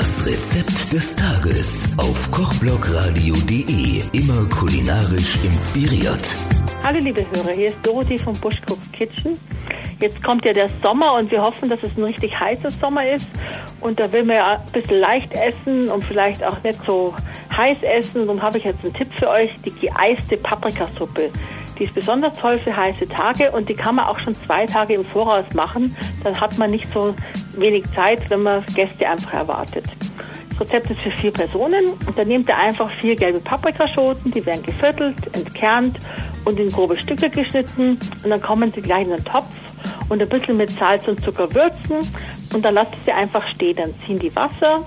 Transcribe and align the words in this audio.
Das 0.00 0.26
Rezept 0.26 0.92
des 0.92 1.14
Tages 1.14 1.96
auf 1.98 2.28
kochblogradio.de. 2.32 4.02
Immer 4.10 4.48
kulinarisch 4.48 5.38
inspiriert. 5.44 6.34
Hallo 6.82 6.98
liebe 6.98 7.24
Hörer, 7.30 7.52
hier 7.52 7.68
ist 7.68 7.78
Dorothy 7.84 8.18
vom 8.18 8.34
Bushcooks 8.40 8.90
Kitchen. 8.90 9.38
Jetzt 10.00 10.20
kommt 10.24 10.44
ja 10.46 10.52
der 10.52 10.68
Sommer 10.82 11.14
und 11.16 11.30
wir 11.30 11.40
hoffen, 11.40 11.68
dass 11.68 11.80
es 11.84 11.96
ein 11.96 12.02
richtig 12.02 12.38
heißer 12.40 12.72
Sommer 12.72 13.08
ist. 13.08 13.28
Und 13.80 14.00
da 14.00 14.10
will 14.10 14.24
man 14.24 14.34
ja 14.34 14.60
ein 14.66 14.72
bisschen 14.72 14.98
leicht 14.98 15.32
essen 15.32 15.88
und 15.88 16.02
vielleicht 16.02 16.42
auch 16.42 16.60
nicht 16.64 16.80
so 16.84 17.14
heiß 17.56 17.78
essen. 17.82 18.26
Darum 18.26 18.42
habe 18.42 18.58
ich 18.58 18.64
jetzt 18.64 18.82
einen 18.82 18.94
Tipp 18.94 19.14
für 19.16 19.28
euch, 19.28 19.52
die 19.64 19.70
geeiste 19.70 20.36
Paprikasuppe. 20.38 21.30
Die 21.78 21.84
ist 21.84 21.94
besonders 21.94 22.38
toll 22.38 22.58
für 22.58 22.76
heiße 22.76 23.08
Tage 23.08 23.50
und 23.50 23.68
die 23.68 23.74
kann 23.74 23.96
man 23.96 24.06
auch 24.06 24.18
schon 24.18 24.34
zwei 24.34 24.66
Tage 24.66 24.94
im 24.94 25.04
Voraus 25.04 25.44
machen. 25.54 25.96
Dann 26.22 26.40
hat 26.40 26.56
man 26.58 26.70
nicht 26.70 26.92
so 26.92 27.14
wenig 27.56 27.84
Zeit, 27.94 28.28
wenn 28.30 28.42
man 28.42 28.64
Gäste 28.74 29.08
einfach 29.08 29.32
erwartet. 29.32 29.84
Das 30.50 30.60
Rezept 30.60 30.90
ist 30.90 31.00
für 31.00 31.10
vier 31.10 31.32
Personen 31.32 31.94
und 32.06 32.16
dann 32.16 32.28
nehmt 32.28 32.48
ihr 32.48 32.56
einfach 32.56 32.88
vier 33.00 33.16
gelbe 33.16 33.40
Paprikaschoten, 33.40 34.30
die 34.30 34.46
werden 34.46 34.62
geviertelt, 34.62 35.16
entkernt 35.32 35.98
und 36.44 36.60
in 36.60 36.70
grobe 36.70 36.96
Stücke 36.96 37.28
geschnitten 37.28 37.98
und 38.22 38.30
dann 38.30 38.40
kommen 38.40 38.72
sie 38.72 38.80
gleich 38.80 39.02
in 39.02 39.10
den 39.10 39.24
Topf 39.24 39.50
und 40.08 40.22
ein 40.22 40.28
bisschen 40.28 40.56
mit 40.56 40.70
Salz 40.70 41.08
und 41.08 41.24
Zucker 41.24 41.52
würzen 41.52 42.08
und 42.52 42.64
dann 42.64 42.74
lasst 42.74 42.92
ihr 42.92 43.00
sie 43.06 43.12
einfach 43.12 43.46
stehen. 43.48 43.76
Dann 43.76 43.94
ziehen 44.06 44.20
die 44.20 44.34
Wasser 44.36 44.86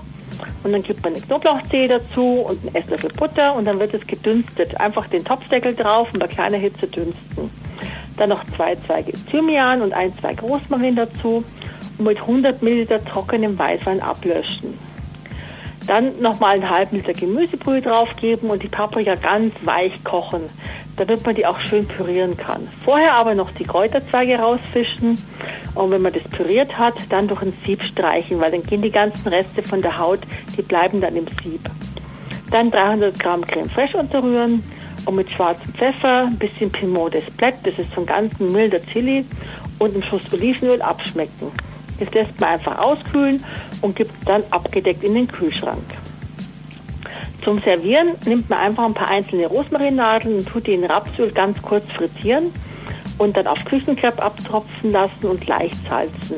und 0.64 0.72
dann 0.72 0.82
gibt 0.82 1.02
man 1.02 1.14
eine 1.14 1.22
Knoblauchzehe 1.22 1.88
dazu 1.88 2.46
und 2.48 2.60
einen 2.66 2.74
Esslöffel 2.74 3.10
Butter 3.12 3.54
und 3.54 3.64
dann 3.64 3.78
wird 3.78 3.94
es 3.94 4.06
gedünstet. 4.06 4.78
Einfach 4.80 5.06
den 5.08 5.24
Topfdeckel 5.24 5.74
drauf 5.74 6.08
und 6.12 6.18
bei 6.18 6.26
kleiner 6.26 6.58
Hitze 6.58 6.86
dünsten. 6.86 7.50
Dann 8.16 8.30
noch 8.30 8.44
zwei 8.56 8.76
Zweige 8.76 9.12
Thymian 9.12 9.82
und 9.82 9.92
ein, 9.92 10.12
zwei 10.18 10.34
Rosmarin 10.34 10.96
dazu 10.96 11.44
und 11.98 12.04
mit 12.04 12.20
100 12.20 12.62
Milliliter 12.62 13.04
trockenem 13.04 13.58
Weißwein 13.58 14.00
ablöschen. 14.00 14.87
Dann 15.88 16.20
nochmal 16.20 16.56
einen 16.56 16.68
halben 16.68 16.96
Liter 16.96 17.14
Gemüsebrühe 17.14 17.80
draufgeben 17.80 18.50
und 18.50 18.62
die 18.62 18.68
Paprika 18.68 19.14
ganz 19.14 19.54
weich 19.62 20.04
kochen, 20.04 20.42
damit 20.96 21.24
man 21.24 21.34
die 21.34 21.46
auch 21.46 21.58
schön 21.60 21.88
pürieren 21.88 22.36
kann. 22.36 22.68
Vorher 22.84 23.16
aber 23.16 23.34
noch 23.34 23.50
die 23.52 23.64
Kräuterzweige 23.64 24.38
rausfischen 24.38 25.16
und 25.74 25.90
wenn 25.90 26.02
man 26.02 26.12
das 26.12 26.24
püriert 26.24 26.76
hat, 26.76 26.94
dann 27.08 27.26
durch 27.26 27.40
ein 27.40 27.54
Sieb 27.64 27.82
streichen, 27.82 28.38
weil 28.38 28.50
dann 28.50 28.64
gehen 28.64 28.82
die 28.82 28.90
ganzen 28.90 29.28
Reste 29.28 29.62
von 29.62 29.80
der 29.80 29.98
Haut, 29.98 30.20
die 30.58 30.62
bleiben 30.62 31.00
dann 31.00 31.16
im 31.16 31.26
Sieb. 31.42 31.70
Dann 32.50 32.70
300 32.70 33.18
Gramm 33.18 33.46
Creme 33.46 33.70
Fraiche 33.70 33.96
unterrühren 33.96 34.62
und 35.06 35.14
mit 35.14 35.30
schwarzem 35.30 35.72
Pfeffer, 35.72 36.26
ein 36.26 36.38
bisschen 36.38 36.70
Piment 36.70 37.14
des 37.14 37.24
Blatt, 37.30 37.54
das 37.62 37.78
ist 37.78 37.94
so 37.94 38.02
ein 38.02 38.06
ganz 38.06 38.38
milder 38.38 38.84
Chili 38.92 39.24
und 39.78 39.94
einen 39.94 40.02
Schuss 40.02 40.30
Olivenöl 40.34 40.82
abschmecken. 40.82 41.50
Das 41.98 42.12
lässt 42.12 42.40
man 42.40 42.50
einfach 42.50 42.78
auskühlen 42.78 43.44
und 43.82 43.96
gibt 43.96 44.12
dann 44.26 44.42
abgedeckt 44.50 45.02
in 45.02 45.14
den 45.14 45.28
Kühlschrank. 45.28 45.84
Zum 47.44 47.60
Servieren 47.60 48.08
nimmt 48.26 48.50
man 48.50 48.58
einfach 48.58 48.84
ein 48.84 48.94
paar 48.94 49.08
einzelne 49.08 49.46
Rosmarinadeln 49.46 50.38
und 50.38 50.48
tut 50.48 50.66
die 50.66 50.74
in 50.74 50.84
Rapsöl 50.84 51.30
ganz 51.30 51.60
kurz 51.62 51.90
frittieren 51.92 52.52
und 53.18 53.36
dann 53.36 53.46
auf 53.46 53.64
Küchenkrepp 53.64 54.22
abtropfen 54.22 54.92
lassen 54.92 55.26
und 55.26 55.46
leicht 55.46 55.76
salzen. 55.88 56.36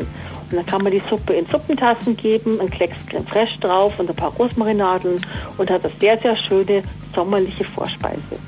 Und 0.51 0.57
dann 0.57 0.67
kann 0.67 0.83
man 0.83 0.93
die 0.93 1.03
Suppe 1.09 1.35
in 1.35 1.47
Suppentassen 1.47 2.17
geben, 2.17 2.61
ein 2.61 2.71
Klecks 2.71 2.97
Creme 3.07 3.27
Fraiche 3.27 3.59
drauf 3.61 3.99
und 3.99 4.11
ein 4.11 4.17
paar 4.17 4.33
Rosmarinadeln 4.35 5.21
und 5.59 5.71
hat 5.71 5.85
eine 5.85 5.93
sehr, 6.01 6.19
sehr 6.19 6.37
schöne 6.37 6.83
sommerliche 7.15 7.65
Vorspeise. 7.65 8.39